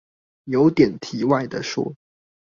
[0.45, 1.93] 有點題外的說